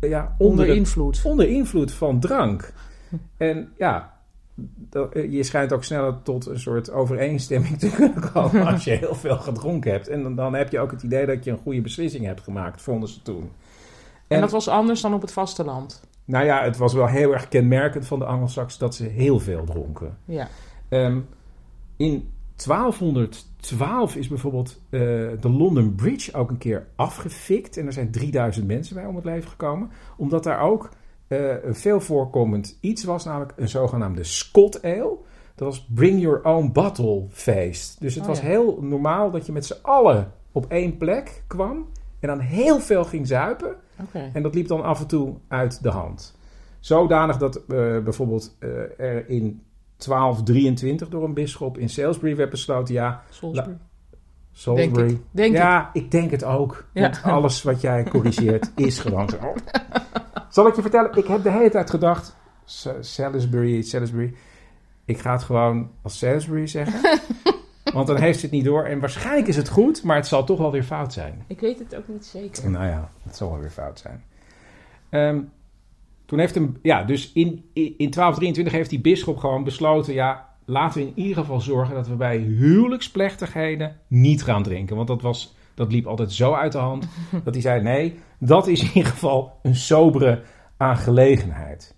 [0.00, 1.20] ja, onder, Onder het- invloed.
[1.24, 2.72] onder invloed van drank.
[3.36, 4.18] En ja,
[4.90, 9.14] eh, je schijnt ook sneller tot een soort overeenstemming te kunnen komen als je heel
[9.14, 10.08] veel gedronken hebt.
[10.08, 12.82] En dan, dan heb je ook het idee dat je een goede beslissing hebt gemaakt,
[12.82, 13.50] vonden ze toen.
[14.28, 16.02] En dat was anders dan op het vasteland.
[16.24, 19.64] Nou ja, het was wel heel erg kenmerkend van de Angelsaks dat ze heel veel
[19.64, 20.18] dronken.
[20.24, 20.48] Ja.
[20.88, 21.20] Ehm,
[21.96, 25.00] in 1212 is bijvoorbeeld eh,
[25.40, 27.76] de London Bridge ook een keer afgefikt.
[27.76, 29.90] En er zijn 3000 mensen bij om het leven gekomen.
[30.16, 30.88] Omdat daar ook
[31.36, 35.16] een veel voorkomend iets was, namelijk een zogenaamde Scott Ale.
[35.54, 38.00] Dat was Bring Your Own Bottle feest.
[38.00, 38.46] Dus het Oh, was ja.
[38.46, 41.86] heel normaal dat je met z'n allen op één plek kwam.
[42.20, 43.76] En dan heel veel ging zuipen.
[44.32, 46.36] En dat liep dan af en toe uit de hand.
[46.78, 47.64] Zodanig dat eh,
[47.98, 49.62] bijvoorbeeld eh, er in
[49.96, 52.94] 1223 door een bisschop in Salisbury werd besloten...
[52.94, 53.76] ja, Salisbury.
[54.52, 55.06] Salisbury.
[55.06, 55.24] Denk ik.
[55.30, 56.10] Denk ja, ik.
[56.10, 56.84] denk het ook.
[56.92, 57.02] Ja.
[57.02, 59.54] Want alles wat jij corrigeert is gewoon zo.
[60.50, 61.16] Zal ik je vertellen?
[61.16, 62.36] Ik heb de hele tijd gedacht...
[62.64, 64.34] Sa- Salisbury, Salisbury.
[65.04, 67.20] Ik ga het gewoon als Salisbury zeggen.
[67.94, 68.84] Want dan heeft ze het niet door.
[68.84, 71.44] En waarschijnlijk is het goed, maar het zal toch wel weer fout zijn.
[71.46, 72.70] Ik weet het ook niet zeker.
[72.70, 74.24] Nou ja, het zal wel weer fout zijn.
[75.08, 75.40] Ehm,
[76.26, 81.00] toen heeft hem, ja, dus in, in 1223 heeft die bisschop gewoon besloten, ja, laten
[81.00, 84.96] we in ieder geval zorgen dat we bij huwelijksplechtigheden niet gaan drinken.
[84.96, 87.06] Want dat, was, dat liep altijd zo uit de hand
[87.44, 90.42] dat hij zei, nee, dat is in ieder geval een sobere
[90.76, 91.94] aangelegenheid.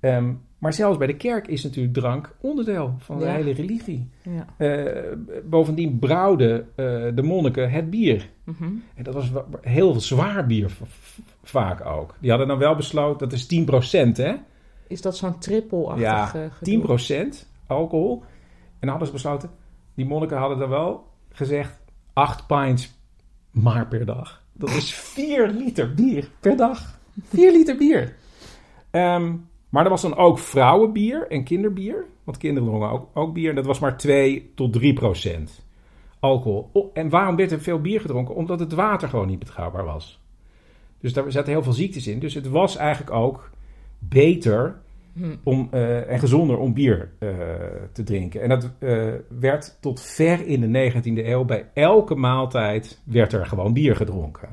[0.00, 3.32] Ehm, maar zelfs bij de kerk is natuurlijk drank onderdeel van de Ja.
[3.32, 4.08] hele religie.
[4.22, 4.46] Ja.
[4.56, 5.12] Eh,
[5.44, 8.28] bovendien brouwden eh, de monniken het bier.
[8.44, 8.64] Mhm.
[8.94, 10.70] En dat was wa- heel zwaar bier
[11.42, 12.14] vaak ook.
[12.20, 14.34] Die hadden dan wel besloten, dat is 10% hè?
[14.86, 16.58] Is dat zo'n triple-achtig Ja, eh, gedoe?
[16.62, 18.22] 10% alcohol.
[18.22, 19.50] En dan hadden ze besloten,
[19.94, 21.78] die monniken hadden dan wel gezegd
[22.12, 22.98] 8 pints
[23.50, 24.42] maar per dag.
[24.52, 26.98] Dat is 4 liter bier per dag.
[27.22, 28.16] 4 liter bier.
[28.90, 29.36] Ehm,
[29.68, 32.04] maar er was dan ook vrouwenbier en kinderbier.
[32.24, 33.48] Want kinderen dronken ook, ook bier.
[33.48, 35.64] En dat was maar 2 tot 3 procent
[36.20, 36.70] alcohol.
[36.72, 38.34] Oh, en waarom werd er veel bier gedronken?
[38.34, 40.20] Omdat het water gewoon niet betrouwbaar was.
[41.00, 42.18] Dus daar zaten heel veel ziektes in.
[42.18, 43.50] Dus het was eigenlijk ook
[43.98, 44.80] beter
[45.12, 45.36] Hm.
[45.42, 47.28] om, eh, en gezonder om bier eh,
[47.92, 48.42] te drinken.
[48.42, 51.44] En dat eh, werd tot ver in de 19e eeuw.
[51.44, 54.48] Bij elke maaltijd werd er gewoon bier gedronken.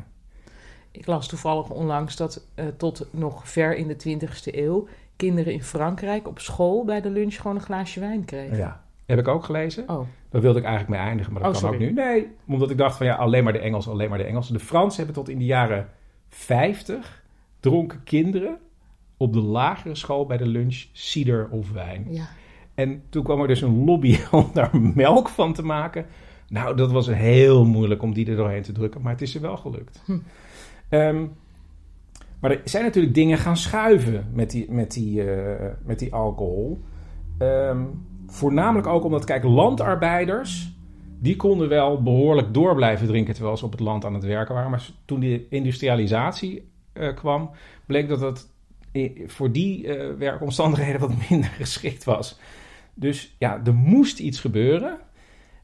[0.91, 6.27] Ik las toevallig onlangs dat tot nog ver in de 20e eeuw kinderen in Frankrijk
[6.27, 8.57] op school bij de lunch gewoon een glaasje wijn kregen.
[8.57, 8.83] Ja.
[9.05, 9.89] Heb ik ook gelezen.
[9.89, 11.91] Oh, Daar wilde ik eigenlijk mee eindigen, maar dat Oh, kan ook nu.
[11.91, 14.47] Nee, omdat ik dacht van ja, alleen maar de Engels, alleen maar de Engels.
[14.47, 15.89] De Fransen hebben tot in de jaren
[16.29, 17.23] 50
[17.59, 18.57] dronken kinderen
[19.17, 22.07] op de lagere school bij de lunch cider of wijn.
[22.09, 22.27] ja.
[22.77, 26.05] En toen kwam er dus een lobby om daar melk van te maken.
[26.47, 29.41] Nou, dat was heel moeilijk om die er doorheen te drukken, maar het is er
[29.41, 30.01] wel gelukt.
[30.05, 30.17] Hm.
[30.89, 31.25] Ehm,
[32.39, 36.81] maar er zijn natuurlijk dingen gaan schuiven met die, met die, eh, met die alcohol.
[37.37, 37.83] Ehm,
[38.27, 40.75] voornamelijk ook omdat, kijk, landarbeiders...
[41.19, 43.33] die konden wel behoorlijk door blijven drinken...
[43.33, 44.71] terwijl ze op het land aan het werken waren.
[44.71, 47.49] Maar toen die industrialisatie eh, kwam...
[47.85, 48.49] bleek dat dat
[49.25, 52.39] voor die eh, werkomstandigheden wat minder geschikt was.
[52.93, 54.97] Dus ja, er moest iets gebeuren.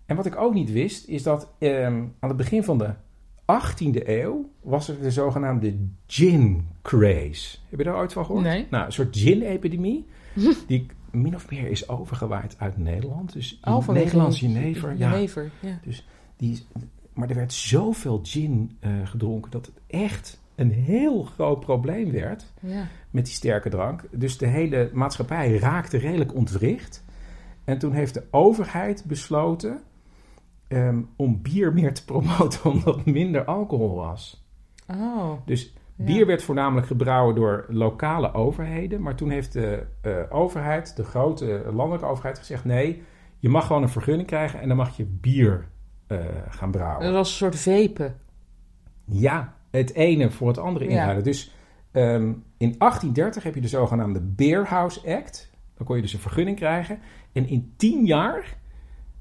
[0.06, 2.94] En wat ik ook niet wist, is dat ehm, aan het begin van de
[3.42, 5.76] 18e eeuw was er de zogenaamde
[6.08, 7.58] gin craze.
[7.70, 8.44] Heb je daar ooit van gehoord?
[8.46, 8.68] Nee.
[8.70, 10.06] Nou, een soort gin-epidemie,
[10.68, 13.34] die min of meer is overgewaaid uit Nederland.
[13.34, 14.96] Dus Oh, Nederlands jenever.
[14.98, 15.80] Ja, Jenever, ja.
[16.38, 16.68] die, is-
[17.14, 22.54] maar er werd zoveel gin eh, gedronken dat het echt een heel groot probleem werd
[22.60, 22.88] ja.
[23.10, 24.04] met die sterke drank.
[24.12, 27.04] Dus de hele maatschappij raakte redelijk ontwricht.
[27.64, 29.82] En toen heeft de overheid besloten
[30.68, 34.46] ehm, om bier meer te promoten omdat minder alcohol was.
[34.88, 36.06] Oh, Dus ja.
[36.06, 39.02] bier werd voornamelijk gebrouwen door lokale overheden.
[39.02, 43.04] Maar toen heeft de eh, overheid, de grote landelijke overheid, gezegd: nee,
[43.40, 45.68] je mag gewoon een vergunning krijgen en dan mag je bier
[46.08, 47.06] eh, gaan brouwen.
[47.06, 48.16] Dat was een soort vepen.
[49.06, 50.92] ja, het ene voor het andere Ja.
[50.92, 51.24] inruilen.
[51.24, 51.56] Dus
[51.92, 55.52] ehm, in 1830 heb je de zogenaamde Beer House Act.
[55.78, 57.00] Dan kon je dus een vergunning krijgen.
[57.32, 58.56] En in 10 jaar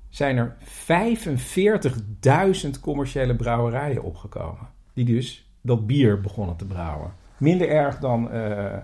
[0.08, 4.68] zijn er 45.000 commerciële brouwerijen opgekomen.
[4.94, 7.12] Die dus dat bier begonnen te brouwen.
[7.38, 8.76] Minder erg dan eh,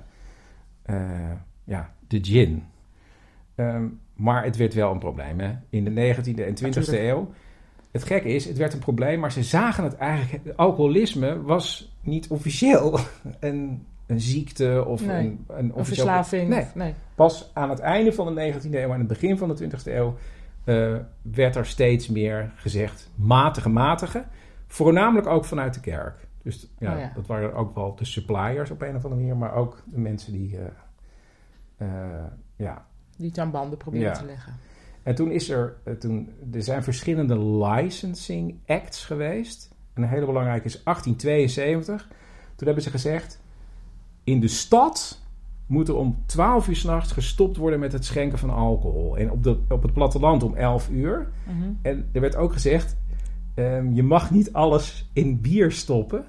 [0.82, 1.32] eh,
[1.64, 2.64] ja, de gin.
[3.54, 5.52] Ehm, maar het werd wel een probleem hè?
[5.70, 6.98] in de 19e en 20e Natuurlijk.
[6.98, 7.30] eeuw.
[7.90, 10.56] Het gekke is, het werd een probleem, maar ze zagen het eigenlijk.
[10.56, 12.98] Alcoholisme was niet officieel
[13.40, 15.26] een, een ziekte of Nee.
[15.26, 16.48] een, een officieel- verslaving.
[16.48, 16.94] Nee, nee.
[17.14, 20.16] pas aan het einde van de 19e eeuw en het begin van de 20e eeuw
[20.64, 24.24] eh, werd er steeds meer gezegd matige, matige.
[24.66, 26.26] Voornamelijk ook vanuit de kerk.
[26.42, 27.12] Dus ja, Oh ja.
[27.14, 30.32] dat waren ook wel de suppliers op een of andere manier, maar ook de mensen
[30.32, 30.58] die.
[30.58, 30.64] eh,
[31.76, 32.24] eh,
[32.56, 32.86] ja.
[33.16, 34.12] Die het aan banden proberen Ja.
[34.12, 34.52] te leggen.
[35.08, 39.74] En toen is er, eh, toen, er zijn verschillende licensing acts geweest.
[39.94, 42.08] En een hele belangrijke is 1872.
[42.56, 43.40] Toen hebben ze gezegd,
[44.24, 45.22] in de stad
[45.66, 49.18] moet er om 12 uur s'nachts gestopt worden met het schenken van alcohol.
[49.18, 51.28] En op, de, op het platteland om 11 uur.
[51.46, 51.72] Mhm.
[51.82, 52.96] En er werd ook gezegd,
[53.54, 56.24] ehm, je mag niet alles in bier stoppen.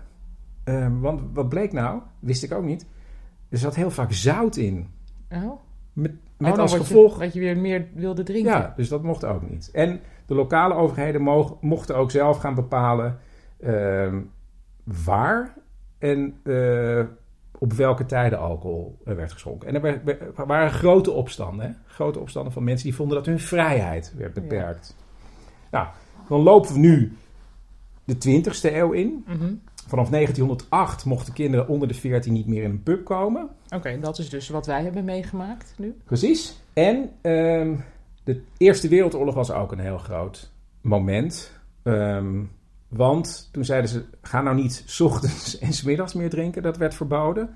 [0.63, 2.86] Ehm, want wat bleek nou, wist ik ook niet,
[3.50, 4.88] er zat heel vaak zout in.
[5.32, 5.60] Oh.
[5.94, 7.13] Met, met dan als gevolg...
[7.13, 8.52] Je, dat je weer meer wilde drinken.
[8.52, 9.69] Ja, dus dat mocht ook niet.
[9.73, 13.19] En de lokale overheden mogen, mochten ook zelf gaan bepalen
[13.60, 14.21] ehm,
[15.06, 15.54] waar
[15.97, 17.04] en eh,
[17.58, 19.67] op welke tijden alcohol er werd geschonken.
[19.67, 20.02] En er,
[20.47, 21.65] waren grote opstanden.
[21.65, 21.71] Hè?
[21.86, 24.95] Grote opstanden van mensen die vonden dat hun vrijheid werd beperkt.
[25.71, 25.88] Nou,
[26.28, 27.17] dan lopen we nu
[28.04, 29.23] de 20ste eeuw in.
[29.28, 29.54] Mhm.
[29.89, 33.49] Vanaf 1908 mochten kinderen onder de 14 niet meer in een pub komen.
[33.75, 35.95] Oké, dat is dus wat wij hebben meegemaakt nu.
[36.06, 36.62] Precies.
[36.73, 37.75] En ehm,
[38.23, 41.52] de Eerste Wereldoorlog was ook een heel groot moment.
[41.84, 42.43] Ehm,
[42.88, 46.63] want toen zeiden ze, ga nou niet 's ochtends en 's middags meer drinken.
[46.63, 47.49] Dat werd verboden.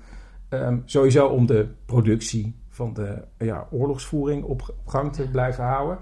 [0.48, 5.98] Ehm, sowieso om de productie van de ja, oorlogsvoering op gang te blijven houden.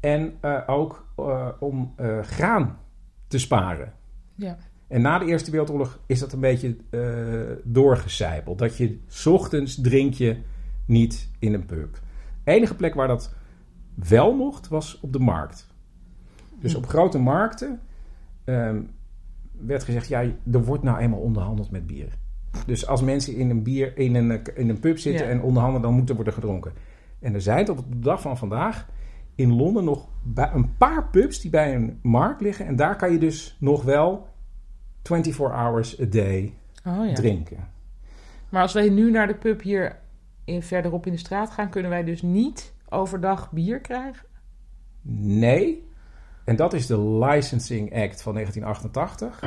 [0.00, 2.78] En eh, ook eh, om eh, graan
[3.28, 3.92] te sparen.
[4.34, 4.56] Ja.
[4.88, 8.58] En na de Eerste Wereldoorlog is dat een beetje eh doorgecijpeld.
[8.58, 10.36] Dat je 's ochtends drink je
[10.86, 11.98] niet in een pub.
[12.44, 13.34] De enige plek waar dat
[13.94, 15.72] wel mocht, was op de markt.
[16.60, 17.80] Dus op grote markten
[18.44, 18.82] ehm,
[19.52, 20.08] werd gezegd...
[20.08, 20.20] ja,
[20.52, 22.08] er wordt nou eenmaal onderhandeld met bier.
[22.66, 25.32] Dus als mensen in een, bier, in een, in een pub zitten Ja.
[25.32, 25.82] en onderhandelen...
[25.82, 26.72] dan moet er worden gedronken.
[27.18, 28.88] En er zijn tot op de dag van vandaag
[29.34, 31.40] in Londen nog een paar pubs...
[31.40, 32.66] die bij een markt liggen.
[32.66, 34.28] En daar kan je dus nog wel
[35.04, 36.54] 24 hours a day
[36.86, 37.12] Oh ja.
[37.14, 37.68] drinken.
[38.48, 39.98] Maar als wij nu naar de pub hier
[40.44, 44.26] in, verderop in de straat gaan, kunnen wij dus niet overdag bier krijgen?
[45.22, 45.88] Nee.
[46.44, 49.40] En dat is de Licensing Act van 1988.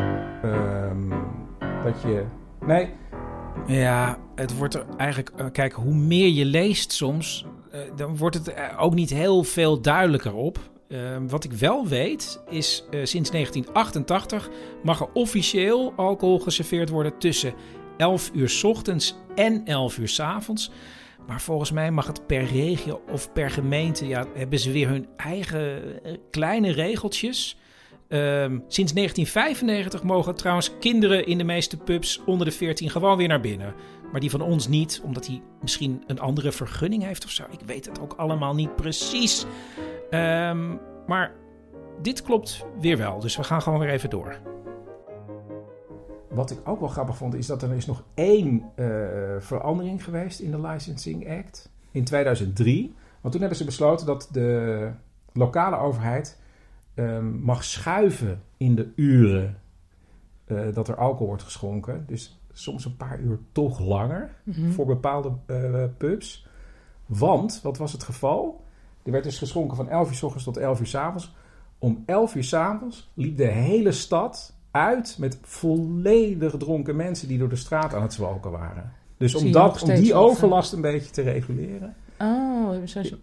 [0.43, 1.09] Ehm,
[1.83, 2.25] dat je...
[2.65, 2.89] Nee,
[3.67, 5.29] Ja, het wordt er eigenlijk.
[5.35, 9.43] eh, kijk, hoe meer je leest soms, eh, dan wordt het er ook niet heel
[9.43, 10.59] veel duidelijker op.
[10.87, 14.49] Eh, wat ik wel weet, is eh, sinds 1988
[14.83, 17.53] mag er officieel alcohol geserveerd worden tussen
[17.97, 20.71] 11 uur 's ochtends en 11 uur 's avonds.
[21.27, 25.07] Maar volgens mij mag het per regio of per gemeente, ja, hebben ze weer hun
[25.17, 27.57] eigen eh, kleine regeltjes.
[28.07, 33.27] Ehm, sinds 1995 mogen trouwens kinderen in de meeste pubs onder de 14 gewoon weer
[33.27, 33.73] naar binnen.
[34.11, 37.43] Maar die van ons niet, omdat hij misschien een andere vergunning heeft of zo.
[37.51, 39.45] Ik weet het ook allemaal niet precies.
[40.09, 40.75] Ehm,
[41.07, 41.31] maar
[42.01, 44.39] dit klopt weer wel, dus we gaan gewoon weer even door.
[46.29, 47.33] wat ik ook wel grappig vond...
[47.35, 48.87] is dat er is nog één eh,
[49.39, 51.69] verandering geweest in de Licensing Act.
[51.91, 52.95] In 2003.
[53.21, 54.91] Want toen hebben ze besloten dat de
[55.33, 56.39] lokale overheid...
[56.93, 59.57] ehm, mag schuiven in de uren
[60.45, 62.03] eh, dat er alcohol wordt geschonken.
[62.07, 64.35] Dus soms een paar uur toch langer.
[64.43, 64.71] Mhm.
[64.71, 66.47] voor bepaalde eh, pubs.
[67.05, 68.65] Want, wat was het geval?
[69.07, 71.35] Er werd dus geschonken van 11 uur s ochtends tot 11 uur s avonds.
[71.79, 77.37] Om 11 uur s avonds liep de hele stad uit met volledig dronken mensen die
[77.37, 78.91] door de straat aan het zwalken waren.
[79.17, 81.95] Dus om, dat, om die overlast een beetje te reguleren.
[82.19, 82.69] Oh,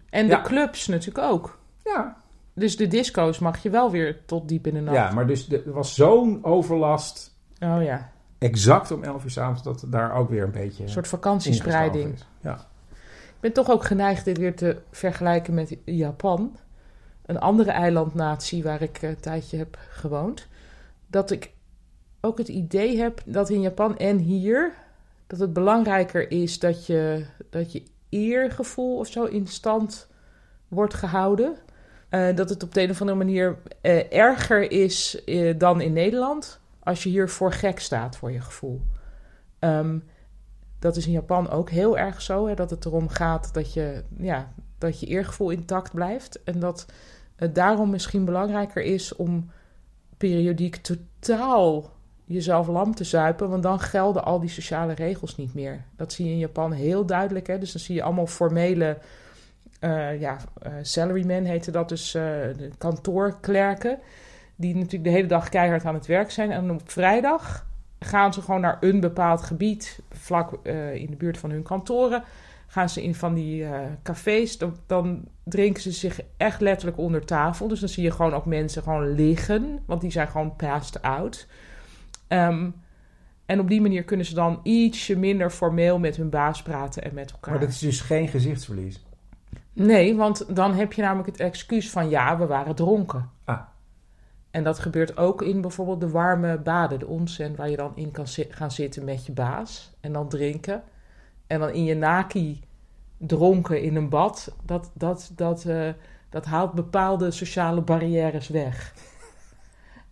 [0.09, 0.35] en Ja.
[0.37, 1.59] de clubs natuurlijk ook.
[1.83, 2.15] Ja,
[2.53, 4.97] Dus de disco's mag je wel weer tot diep in de nacht.
[4.97, 9.37] ja maar dus de- er was zo'n overlast Oh ja, exact om 11 uur s
[9.37, 12.15] avonds dat daar ook weer een beetje een soort vakantiespreiding.
[12.41, 12.65] Ja.
[13.45, 16.57] Ben toch ook geneigd dit weer te vergelijken met Japan.
[17.25, 20.47] Een andere eilandnatie waar ik eh, een tijdje heb gewoond.
[21.07, 21.51] Dat ik
[22.21, 24.73] ook het idee heb dat in Japan en hier...
[25.27, 30.07] dat het belangrijker is dat je, dat je eergevoel of zo in stand
[30.67, 31.55] wordt gehouden.
[32.09, 35.93] Eh, dat het op de een of andere manier eh, erger is eh, dan in
[35.93, 36.59] Nederland...
[36.79, 38.81] als je hier voor gek staat voor je gevoel.
[39.59, 39.97] Ehm,
[40.79, 44.03] dat is in Japan ook heel erg zo, hè, dat het erom gaat dat je,
[44.17, 46.43] ja, dat je eergevoel intact blijft.
[46.43, 46.85] En dat
[47.35, 49.49] het daarom misschien belangrijker is om
[50.17, 51.93] periodiek totaal
[52.25, 55.83] jezelf lam te zuipen, want dan gelden al die sociale regels niet meer.
[55.95, 57.47] Dat zie je in Japan heel duidelijk.
[57.47, 57.57] Hè?
[57.57, 58.97] Dus dan zie je allemaal formele,
[59.81, 62.23] uh, ja, uh, dat dus, uh,
[62.77, 63.99] kantoorklerken,
[64.55, 66.51] die natuurlijk de hele dag keihard aan het werk zijn.
[66.51, 67.65] En op vrijdag
[67.99, 72.23] gaan ze gewoon naar een bepaald gebied, vlak in de buurt van hun kantoren.
[72.67, 73.65] Gaan ze in van die
[74.03, 77.67] cafés, dan, dan, drinken ze zich echt letterlijk onder tafel.
[77.67, 81.47] Dus dan zie je gewoon ook mensen gewoon liggen, want die zijn gewoon passed out.
[82.27, 82.75] Um,
[83.45, 87.13] en op die manier kunnen ze dan ietsje minder formeel met hun baas praten en
[87.13, 87.51] met elkaar.
[87.51, 89.03] Maar dat is dus geen gezichtsverlies?
[89.73, 93.29] Nee, want dan heb je namelijk het excuus van ja, we waren dronken.
[93.43, 93.59] Ah.
[94.55, 98.11] En dat gebeurt ook in bijvoorbeeld de warme baden, de onsen, waar je dan in
[98.11, 100.83] kan zi gaan zitten met je baas en dan drinken.
[101.47, 102.61] En dan in je naki
[103.17, 104.55] dronken in een bad.
[104.65, 105.89] Dat, dat, dat, uh,
[106.29, 108.93] dat haalt bepaalde sociale barrières weg.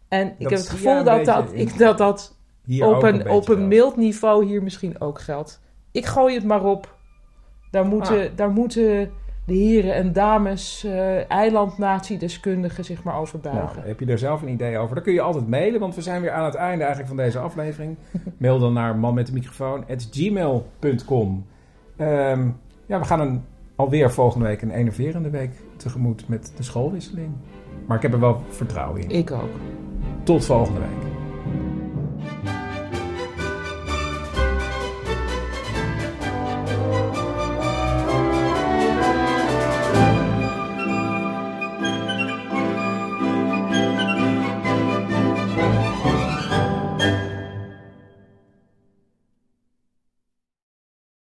[0.08, 2.38] En ik heb het gevoel dat dat, ik, dat, dat
[2.80, 5.62] op een, op een mild niveau hier misschien ook geldt.
[5.92, 6.96] Ik gooi het maar op.
[7.72, 8.36] Daar moeten, ah.
[8.36, 9.12] daar moeten
[9.46, 13.76] de heren en dames, uh, eilandnatiedeskundigen zich maar over buigen.
[13.76, 14.96] Nou, heb je er zelf een idee over?
[14.96, 17.40] Dan kun je altijd mailen, want we zijn weer aan het einde eigenlijk van deze
[17.40, 17.98] aflevering.
[18.38, 21.46] Mail dan naar man met de microfoon gmail.com.
[21.98, 23.44] Um, ja, we gaan een,
[23.76, 27.32] alweer volgende week een enerverende week tegemoet met de schoolwisseling.
[27.86, 29.10] Maar ik heb er wel vertrouwen in.
[29.10, 29.52] Ik ook.
[30.24, 31.13] Tot volgende week.